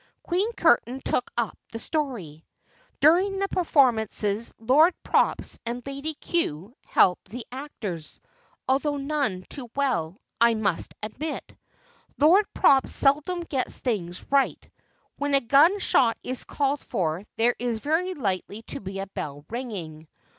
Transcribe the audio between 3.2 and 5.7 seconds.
the performances Lord Props